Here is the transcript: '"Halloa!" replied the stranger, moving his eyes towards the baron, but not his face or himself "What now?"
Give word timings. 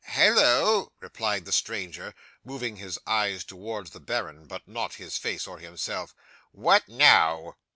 '"Halloa!" 0.03 0.87
replied 0.99 1.45
the 1.45 1.51
stranger, 1.51 2.15
moving 2.43 2.77
his 2.77 2.97
eyes 3.05 3.43
towards 3.43 3.91
the 3.91 3.99
baron, 3.99 4.47
but 4.47 4.67
not 4.67 4.95
his 4.95 5.15
face 5.19 5.45
or 5.45 5.59
himself 5.59 6.15
"What 6.51 6.89
now?" 6.89 7.57